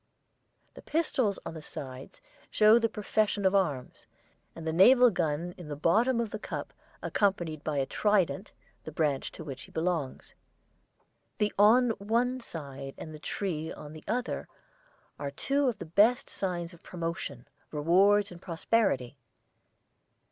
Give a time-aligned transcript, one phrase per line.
[0.73, 4.07] The pistols on the sides show the profession of arms,
[4.55, 8.51] and the naval gun in the bottom of the cup accompanied by a trident
[8.83, 10.33] the branch to which he belongs.
[11.37, 14.47] The on one side and the tree on the other
[15.19, 19.17] are two of the best signs of promotion, rewards, and prosperity.